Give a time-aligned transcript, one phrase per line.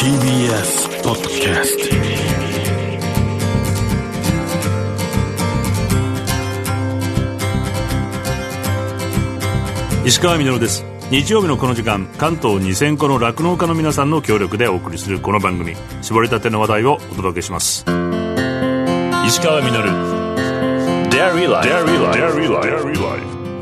[0.00, 1.84] TBS ポッドキャスト
[10.06, 10.86] 石川みのるです。
[11.10, 15.76] 日曜日のこの時間関東2000個の酪農家の皆さんの協力でお送りするこの番組。
[16.00, 17.84] 絞りたての話題をお届けします。
[19.26, 19.90] 石川みのる。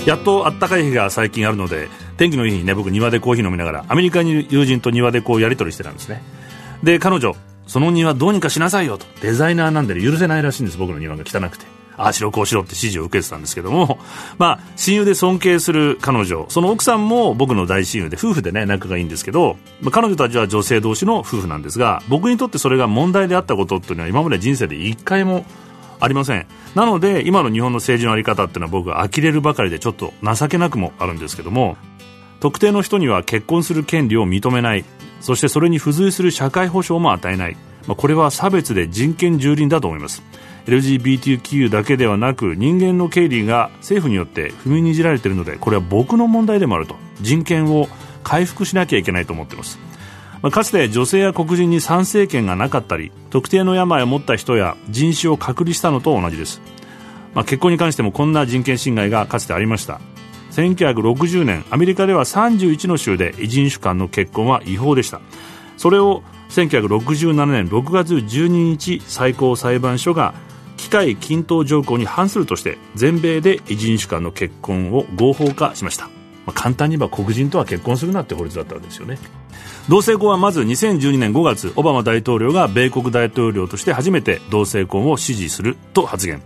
[0.07, 1.89] やっとあったかい日が最近あるので
[2.19, 6.23] 天気のいい日にね僕庭でコーヒー飲みながらアメリカに友人と庭でこうやり取りしてたんですね。
[6.83, 7.35] で彼女
[7.67, 9.07] その庭どうにかしなさいよと。
[9.21, 11.67] デザイナーなんで許せないらしいんです僕の庭が汚くて。
[11.99, 13.99] ああしろこうしろって指示を受けてたんですけども、
[14.39, 25.45] まあ、親友で尊敬する彼女、その奥さんも僕の大親友で、夫婦でね、仲がいいんですけど、まあ、彼女たちは女性同士の夫婦なんですが、僕にとってそれが問題であったことっていうのは今まで人生で一回も
[25.99, 26.47] ありません。
[26.77, 31.77] なので、今の日本の政治のあり方っていうのは僕は呆れるばかりでちょっと情けなくもあるんですけども、
[32.41, 34.85] 特定の人には結婚する権利を認めない。
[35.21, 40.23] そしてそれに付随する社会保障も与えない、まあ、これは差別で人権蹂躙だと思います。
[40.67, 46.97] LGBTQ だけではなく人間の権利が政府によって踏みにじられているのでこれは僕の問題でもあると。
[47.21, 47.89] 人権を
[48.23, 49.79] 回復しなきゃいけないと思っています。
[50.43, 56.61] まあ、かつて女性や黒人に参政権がなかったり特定の病を持った人や人種を隔離したのと同じです、
[57.35, 60.01] まあ、結婚に関してもこんな人権侵害がかつてありました。
[60.59, 65.21] 1960年アメリカでは31の州で異人種間の結婚は違法でした。
[65.77, 70.35] それを1967年6月12日最高裁判所が
[70.77, 76.13] 機械均等条項に反するとして全米で異人種間の結婚を合法化しました、ま
[76.49, 79.19] あ、簡単に言えば黒人とは結婚するなって法律だったわけですよね。
[79.89, 86.43] 同性婚はまず2012年5月オバマ大統領が米国大統領として初めて同性婚を支持すると発言。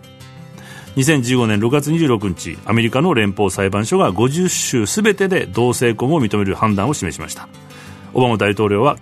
[0.97, 7.49] 2015年6月26日アメリカの連邦裁判所が50州すべてで同性婚を認める判断を示しました。
[8.13, 8.99] オバマ大統領は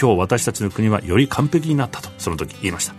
[0.00, 2.94] 今日私たちの国はより完璧になったとその時言いました。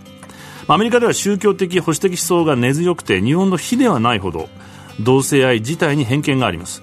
[0.66, 4.48] アメリカでは宗教的保守的思想が根強くて日本の比ではないほど
[5.00, 6.82] 同性愛自体に偏見があります。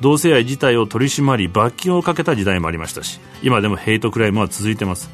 [0.00, 5.10] 同性愛自体を取り締まり罰金をかけた時代もありましたし今でもヘイトクライムは続いています。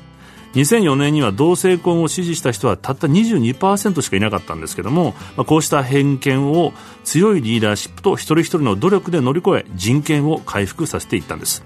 [0.55, 6.73] 2004年には同性婚を支持した人はたった22%しかいなかったんですけども、まあ、こうした偏見を
[7.05, 11.65] 強いリーダーシップと一人一人の努力で乗り越え人権を回復させていったんです。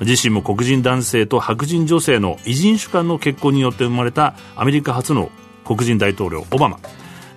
[0.00, 5.30] 自身も黒人男性と白人女性の異人種間の結婚によって生まれたアメリカ初の
[5.64, 6.78] 黒人大統領オバマ。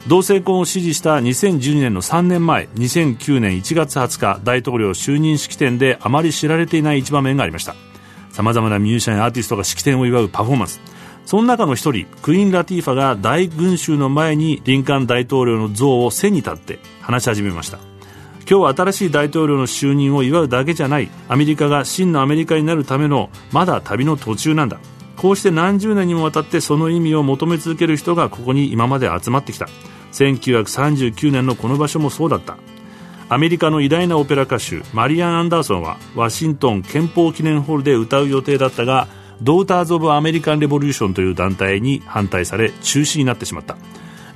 [0.07, 7.75] 同性婚を支持した2012年の3年前2009年1月20日大統領就任式典であまり知られていない一場面がありました。
[8.39, 10.79] さまざまなミュージシャンやアーティストが式典を祝うパフォーマンス。
[11.25, 17.79] その中の一人クイーン・ラティーファが大群衆の前にリンカーン大統領の像を背に立って話し始めました。
[18.49, 24.79] 今日は新しい大統領の就任を祝うだけじゃないアメリカが真のアメリカになるためのまだ旅の途中なんだ。
[25.17, 29.67] こうして何十年にもわたってその意味を求め続ける人がここに今まで集まってきた。
[30.13, 32.55] 1939年のこの場所もそうだった。
[33.31, 39.07] アメリカの偉大なオペラ歌手マリアン・アンダーソンはワシントン憲法記念ホールで歌う予定だったが
[39.41, 43.77] ドーターズ・オブ・アメリカン・レボリューションという団体に反対され中止になってしまった。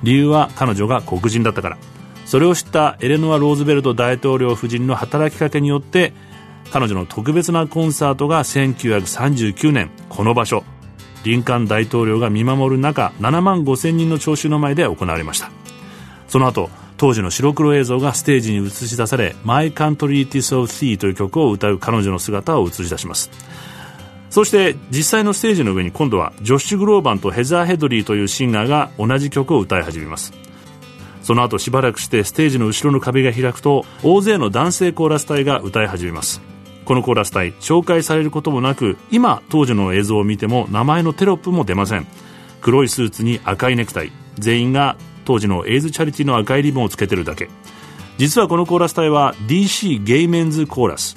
[0.02, 1.78] 理由は彼女が黒人だったから。
[2.24, 6.14] それを知ったエレノア・ローズベルト大統領夫人の働きかけによって
[6.70, 10.64] 彼女の特別なコンサートが1939年この場所。
[11.24, 15.50] リンカン大統領が見守る中7万5千人の聴衆の前で行われました。
[16.28, 23.30] その後当時の白黒映像がステージに映し出され「My Country It Is of Thee」という曲を歌う彼女の姿を映し出します。
[24.30, 30.32] そして実際のステージの上に今度はジョッシュ・グローバンとヘザー・ヘドリーというシンガーが同じ曲を歌い始めます。
[31.22, 36.42] その後しばらくしてステージの後ろの壁が開くと大勢の男性コーラス隊が歌い始めます。
[36.84, 42.06] このコーラス隊紹介されることもなく今当時の映像を見ても名前のテロップも出ません。
[42.60, 44.12] 黒いスーツに赤いネクタイ。
[44.38, 47.48] 全員が当時のエイズチャリティの赤いリボンをつけてるだけ。
[48.16, 51.16] 実はこのコーラス隊は DC ゲイメンズコーラス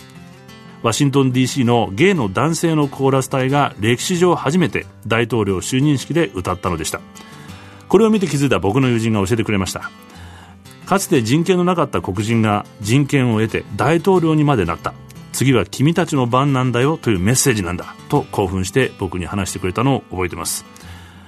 [0.82, 7.02] ワシントン DC のゲイの男性のコーラス隊が歴史上初めて大統領就任式で歌ったのでした。
[7.90, 9.92] これを見て気づいた僕の友人が教えてくれました。
[10.86, 14.94] かつて人権のなかった黒人が人権を得て大統領にまでなった。
[15.34, 20.66] 次は君たちの番なんだよというメッセージなんだと興奮して僕に話してくれたのを覚えてます。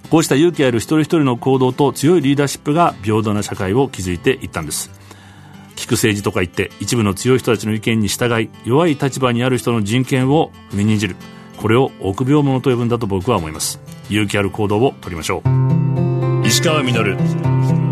[0.09, 4.89] こうした勇気ある一人一人の行動と強いリーダーシップが平等な社会を築いていったんです。
[5.75, 11.15] 聞く政治とか言って一部の強い人たちの意見に従い弱い立場にある人の人権を踏みにじる。
[11.57, 13.79] これを臆病者と呼ぶんだと僕は思います。
[14.09, 16.47] 勇気ある行動をとりましょう。
[16.47, 17.88] 石川稔。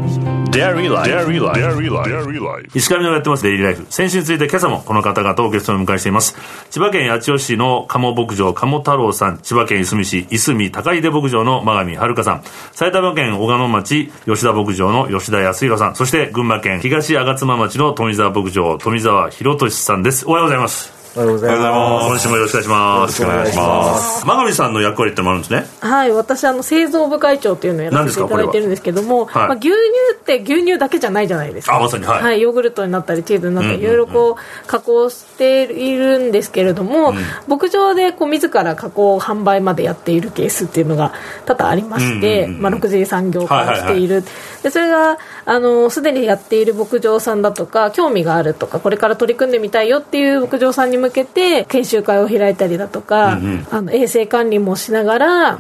[2.73, 6.35] 石上のやってますデイリーライフ先週について今朝もこの方々をゲストにお迎えしています。
[6.69, 9.39] 千葉県八千代市の鴨牧場鴨太郎さん。
[9.39, 12.43] 千葉県いすみ市いすみ高出牧場の真上遥さん。
[12.71, 15.95] 埼玉県小鹿野町吉田牧場の吉田康弘さん。
[15.95, 20.25] そして群馬県東吾妻町の富澤牧場富澤弘俊さんです。
[20.27, 22.07] おはようございますおはようございます。
[22.09, 23.21] 今週もよろしくお願いします。
[23.23, 24.23] よろしくお願いします。
[24.23, 25.65] 真上さんの役割ってのもあるんですね。
[25.79, 29.45] はい、私あの製造部会長っていうのをやらせていただいてるんですけども、はは？
[29.45, 29.77] いまあ、牛乳
[30.13, 31.75] って牛乳だけじゃないじゃないですか。
[31.75, 32.05] あまさに。
[32.05, 32.39] はい。
[32.39, 37.15] ヨーグルトになったりチーズになったり、いろいろこう加工しているんですけれども、
[37.47, 41.13] 牧場でこう自ら加工販売までやっているケースっていうのが
[41.45, 44.23] 多々ありまして、まあ、6次産業化をしている、
[44.61, 45.17] でそれが
[45.49, 53.39] あのすでにやっている牧場さんだとか興味があるとかこれから取り組んでみたいよっていう牧場さんに向けて研修会を開いたりだとか、
[53.71, 55.59] あの衛生管理もしながら、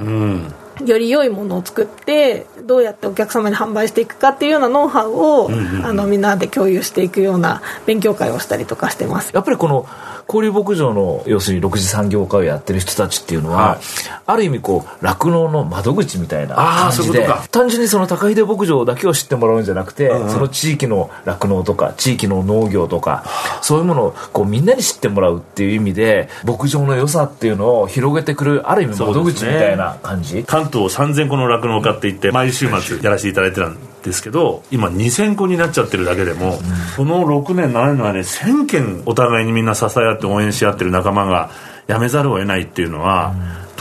[0.85, 5.49] より良いものを作ってどうやってお客様に販売していくかっていうようなノウハウを、
[5.83, 9.31] あのみんなで共有していくような勉強会をしたりとかしてます。
[9.33, 9.87] やっぱりこの
[10.27, 13.79] 交流牧場の要するに6次産業化をやってる人たちっていうのは、はい。
[14.25, 17.47] ある意味こう酪農の窓口みたいな感じでそういうことか。
[17.49, 23.23] 単純にその高秀牧場だけを知ってもらうんじゃなくて、その地域の酪農とか地域の農業とか
[23.61, 36.59] そういうものをこうみんなに知ってもらうっていう意味で牧場の良さっていうのを広げてくるある意味窓口みたいな感じ、関東3000個の酪農家って言って毎週末やらせていただいてたんですけど今2000個になっちゃってるだけでも、
[36.95, 41.49] この6年7年の間に1000件お互いにみんな支え合って応援し合ってる仲間が
[41.87, 43.33] 辞めざるを得ないっていうのは、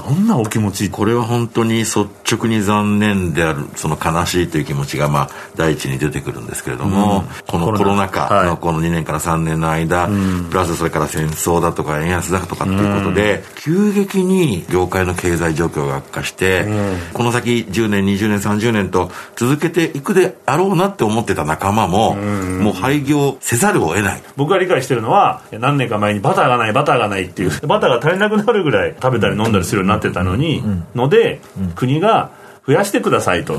[0.06, 8.06] どんなお気持ちこれは本当に率直に残念であるその悲しいという気持ちがまあ第一に出てくるんですけれども、このコロナ。
[8.08, 8.47] 禍はい。
[8.47, 10.08] のこの2年から3年の間、
[10.50, 16.67] プラスそれから戦争だとか円安だとかっていうことで、急激に業界の経済状況が悪化して、
[17.12, 24.23] この先10年20年30年と続けていくであろうなって思ってた仲間も、もう廃業せざるを得ない。
[24.37, 30.62] 僕が理解してるのは何年か前にバターがないバターがないっていうバターが足りなくなるぐらい食べたり飲んだりするようになってたのに、
[30.94, 31.40] ので、
[31.75, 32.31] 国が
[32.67, 33.59] 増やしてくださいと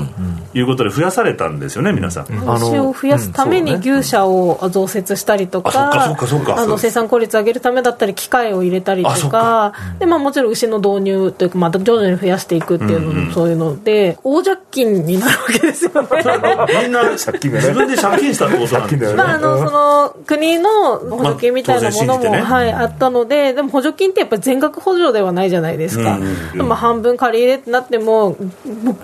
[0.52, 6.14] いうことで増やされたんですよね皆さん、牛を増やすために牛舎を増設したりとか、
[6.56, 16.08] あの生産効率を上げるためだったり機械を入れたりとかで、まあ、もちろん牛の導入というか、また徐々に増やしていくっていうのもそういうので大借金になるわけですよね。
[16.82, 19.16] みんな自分で借金したってことなんですよね。
[19.16, 26.18] まあ、あのその国の補助金みたいなものも、はい、あったのででも補助金ってやっぱり全額補助ではないじゃないですか、
[26.52, 28.36] でも半分借り入れってなっても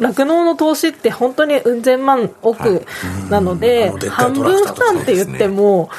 [0.01, 2.87] 酪農の投資って本当にうん千万億
[3.31, 5.91] なので、うん半分負担って言っても。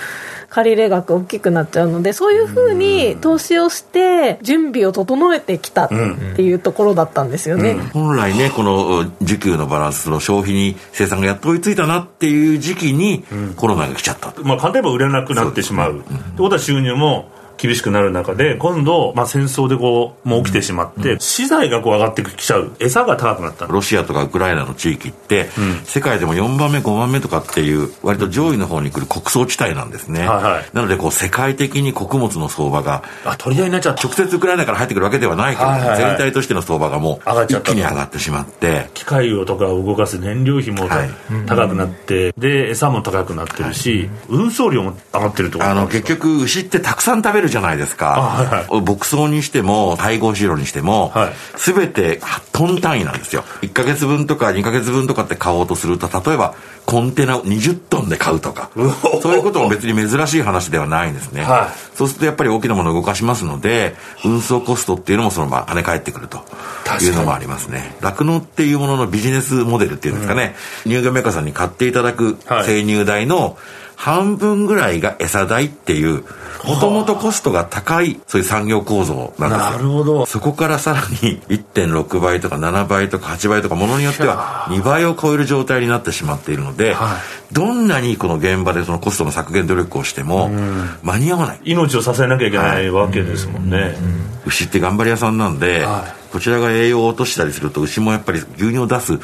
[0.55, 13.25] 借り入れ額大きくなっちゃうのでそういうふうに投資をして準備を整えてきたっていうところだったんですよね、本来ねこの需給のバランスの消費に生産がやっと追いついたなっていう時期に
[13.57, 15.99] コロナが来ちゃったと、まあ、簡単に言えば売れなくなってしまう。
[15.99, 22.75] ってことは収入も厳しくなる中で、今度、まあ、戦争でこう、もう起きてしまって、資材がこう上がってきちゃう。
[22.79, 23.65] 餌が高くなった。
[23.67, 25.49] ロシアとかウクライナの地域って、
[25.85, 30.65] 世界でも4番目5番目とかっていう割と上位の方に来る国葬地帯なんですね、はいはい。
[30.73, 34.03] なのでこう世界的に穀物の相場があ、取り合いになっちゃった。
[34.03, 35.97] 直接ウクライナから入ってくるわけではないけど、はいはいはい。
[35.97, 38.89] 全体としての相場がもう一気に上がってしまって。
[38.93, 41.09] 機械をとかを動かす燃料費もはい。
[41.47, 46.07] 高くなって、で、餌も高くなってるし、運送料も上がってるってことあのなんですか？
[46.07, 48.81] 結局牛ってたくさん食べるじゃないですか、はいはい。
[48.81, 51.33] 牧草にしても配合飼料にしても、はい。
[51.57, 52.21] 全て
[52.51, 53.43] トン単位なんですよ。
[53.61, 58.69] 1ヶ月分とか2ヶ月分とかって買おうとすると例えばコンテナを20トンで買うとか。
[59.21, 61.97] そういうことも別に珍しい話ではないんですね、はい。
[61.97, 66.39] そうするとやっぱり大きなものを動かしますので運送コストっていうのもそのまま跳ね返ってくると
[67.01, 67.95] いうのもありますね。
[68.01, 72.65] 酪農っていうもののビジネスモデルっていうんですかね、乳業メーカーさんに買っていただくはい。
[72.65, 73.57] 生乳代の
[73.95, 76.23] 半分ぐらいが餌代っていう
[76.65, 79.71] もともとコストが高いそういう産業構造なんですよ。
[79.71, 80.25] なるほど。
[80.25, 87.17] そこからさらに1.6倍とか7倍とか8倍とかものによっては2倍を超える状態になってしまっているので、は
[87.51, 90.49] どんなにこの現場でそのコストの削減努力をしても
[91.03, 91.59] 間に合わない。
[91.63, 93.95] 命を支えなきゃいけないわけですもんね。
[94.45, 99.19] 牛って頑張り屋さんなんで、はこちらが栄養を落としたりすると牛もやっぱり牛乳を出す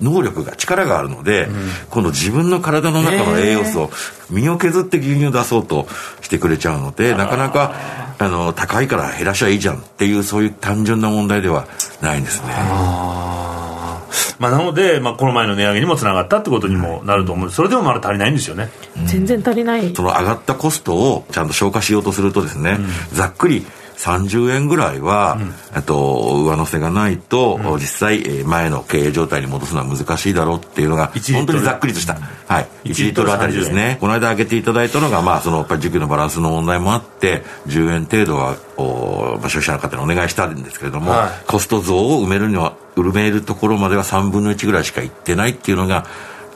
[0.00, 1.48] 能力が力があるので、
[1.90, 3.90] 今度自分の体の中の栄養素を
[4.30, 5.86] 身を削って牛乳を出そうと
[6.20, 7.74] してくれちゃうのでなかなか
[8.18, 11.66] あの高いから減らしゃいいじゃんっていうそういう単純な問題では
[12.00, 12.48] ないんですね。
[14.38, 17.50] まあ、なので、まあ、この前の値上げにもつながったってことにもなると思う。
[17.50, 18.68] それでもまだ足りないんですよね。
[19.06, 19.94] 全然足りない。
[19.94, 22.78] その上がったコストをちゃんと消化しようとするとですね、
[23.12, 23.64] ざっくり
[24.04, 25.38] 30円ぐらいは、
[25.74, 32.14] えっと、上乗せがないと、実際、えー前の経営状態に戻すのは難しいだろうっていうのが、1本当にざっくりとした、
[32.46, 33.96] はい、1リットルあたりですね。
[34.00, 41.30] この間挙げていただいたのが、まあ、その、やっぱり需給のバランスの問題もあって、10円程度は、おまあ、消費者の方にお願いしたんですけれども、はい。
[41.46, 46.06] コスト増を埋めるには、埋めるところまでは3分の1ぐらいしかいってないっていうのが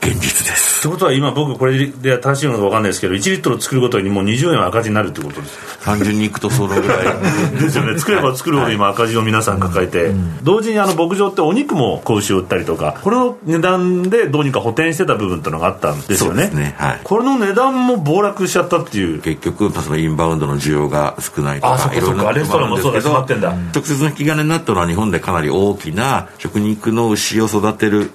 [0.01, 0.79] 現実です。
[0.79, 7.05] ってことは今僕これで正しいのか分かんないですけど1リットル作るごとにもう20円は赤字になるってことです単純にいくとそのぐらい。
[7.59, 7.97] ですよね。
[7.99, 10.11] 作れば作るほど今赤字を皆さん抱えて、
[10.43, 16.49] 同時にあの牧場ってお肉も子牛を売ったりとかこれの値段でどうにか補填してた部分ってのがあったんですよね。
[16.53, 16.75] ね。
[16.77, 16.99] はい。
[17.03, 19.19] これの値段も暴落しちゃったっていう。
[19.19, 23.49] 結局、そのインバウンドの需要が少ないとか、いろんなレストランもそうだあるんですけど閉まってんだ。
[23.73, 28.11] 直接の引き金になったのは日本でかなり大きな食肉の牛を育てる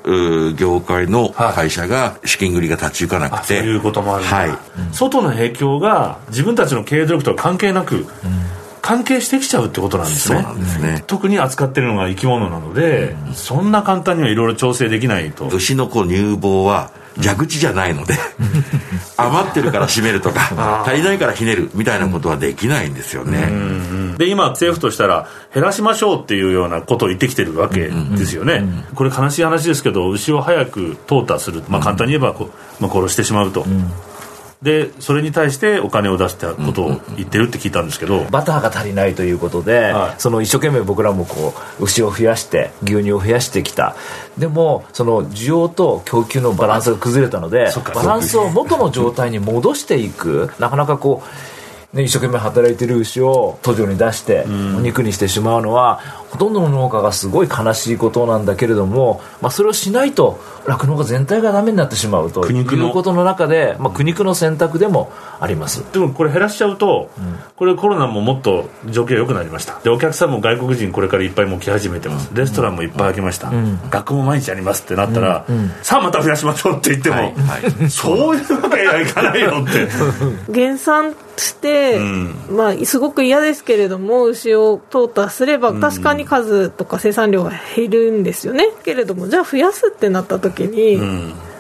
[0.57, 4.51] 業界の会社が資金繰りが立ち行かなくて、そういうこともあるはい。
[4.93, 8.07] 外の影響が自分たちの経営努力とは関係なく、
[8.81, 10.45] 関係してきちゃうってことなんですね。
[10.83, 11.05] ね。
[11.07, 15.47] 特に扱ってるのが生き物なので、そんな簡単にはいろいろ調整できないと。
[15.47, 16.91] 牛のこう乳房は
[17.21, 18.15] 蛇口じゃないので、
[19.17, 23.53] 余ってるから締めるとか、足りないからひねるみたいなことはできないんですよね。
[24.19, 33.67] で今政府としたら減らしましょうっていうようなことを言ってきてるわけですよね、これ悲しい話ですけど牛を早く淘汰する、まあ、簡単に言えばこ、まあ、殺してしまうと、
[34.65, 40.15] でそれに対してお金を出したことを言ってるって聞いたんですけど、バターが足りないということで、はい。
[40.19, 43.95] その一生懸命僕らもこう牛を増やして牛乳を増やしてきた。
[44.39, 50.51] でもその需要と供給のバランスが崩れたのでバランスを元の状態に戻していく。
[50.59, 51.54] なかなかこう、
[51.95, 54.45] ね、一生懸命働いてる牛を途上に出して
[54.77, 62.89] お肉にしてしまうのはほとんどの農家がすごい悲しいことなんだけれども、まあ、それをしないと酪農家全体がダメになってしまうと苦肉の。
[62.89, 65.85] いうことの中で、まあ、苦肉の選択でもあります。
[65.93, 67.11] でもこれ減らしちゃうと、
[67.55, 69.79] これコロナももっと状況が良くなりました。
[69.85, 73.53] でお客さんも外国人これからいっぱいもう来始めてます、レストランもいっぱい開きました、
[73.91, 75.47] 学校も毎日ありますってなったら、
[75.83, 77.33] さあまた増やしましょうって言っても、はい。
[77.35, 77.91] はい。
[77.91, 80.53] そういうわけにはいかないよって。
[80.53, 81.99] 減 産して、
[82.51, 88.69] まあ、すごく嫌ですけれども牛を淘汰すれば確かに数とか生産量が減るんですよね。
[88.85, 91.01] けれどもじゃあ増やすってなった時に、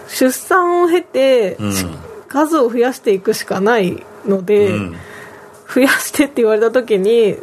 [0.08, 1.86] 出産を経て、し
[2.28, 4.72] 数を増やしていくしかないので、
[5.72, 7.36] 増やしてって言われた時に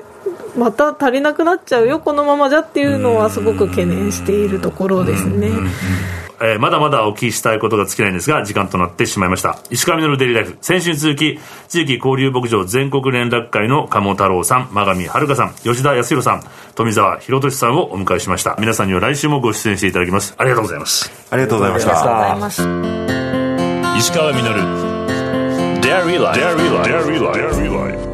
[0.58, 5.50] また足りなくなっちゃうよこのままじゃっていうのはすごく懸念しているところですね。
[6.44, 9.60] えーまだまだお聞きしたいことが尽きないんですが時間となってしまいました。
[9.70, 10.58] 石川稔デイリーライフ。
[10.62, 16.44] 先週に続き地域交流牧場全国連絡会の鴨太郎さん真上遥さん吉田康弘さん
[16.76, 18.56] 富澤弘俊さんをお迎えしました。
[18.60, 20.34] 皆さんには来週もご出演していただきます。
[20.38, 21.12] ありがとうございます。
[21.30, 22.38] ありがとうございましありがとうござた。
[22.38, 22.50] いま。
[22.50, 22.62] す
[24.00, 24.92] 石川稔。
[25.82, 28.12] Dairy Life Dairy Life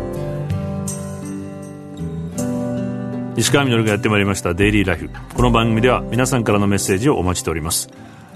[3.37, 5.11] 石川稔がやってまいりましたデイリーライフ。
[5.35, 7.89] この番組では皆さんからのメッセージをお待ちしております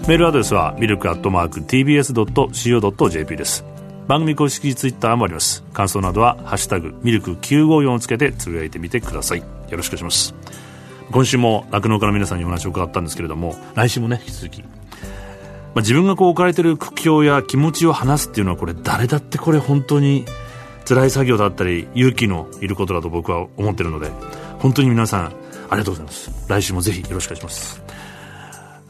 [0.08, 3.64] メールアドレスはミルクアットマーク TBS.CO.JP です。
[4.08, 5.62] 番組公式ツイッターもあります。
[5.72, 9.38] 感想などは「ハッシュタグミルク954」をつけてつぶやいてみてください。
[9.38, 10.34] よろしくお願いします。
[11.12, 14.62] 今週も酪農家の皆さんにお話を伺ったんですけれども来週もね引き続き。
[14.62, 14.68] ま
[15.76, 20.24] あ、自分がこう置かれている苦境や気持ちを話すっていうのはこれ誰だってこれ本当に
[20.84, 24.10] 辛い作業だったり勇気のいることだと僕は思ってるので
[24.58, 25.30] 本当に皆さんあ
[25.74, 26.28] りがとうございます。
[26.48, 28.01] 来週もぜひよろしくお願いします。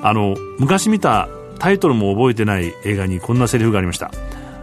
[0.03, 1.29] あの昔見た
[1.59, 4.11] タイトルも覚えてない映画にこんなセリフがありました。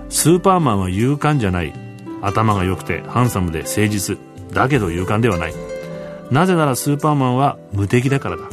[0.10, 1.74] スーパーマンは勇敢じゃない。
[2.22, 4.18] 頭が良くてハンサムで誠実。
[4.52, 5.54] だけど勇敢ではない。
[6.32, 8.44] なぜならスーパーマンは無敵だからだ。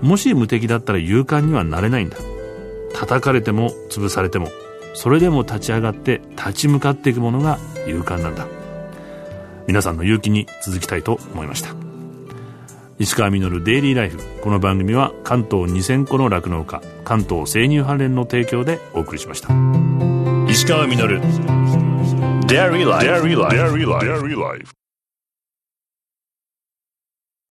[0.00, 2.16] もし無敵だったら勇敢にはなれないんだ。
[2.94, 4.48] 叩かれても潰されても
[4.94, 8.46] それでも立ち上がって立ち向かっていくものが勇敢なんだ。
[9.66, 11.87] 皆さんの勇気に続きたいと思いました。
[12.98, 14.18] 石川稔デイリーライフ。
[14.42, 19.48] この番組は関東2000個の酪農家関東生乳関連の提供でお送りしました。
[20.50, 21.20] 石川稔。
[22.48, 24.77] Dairy Life Dairy Life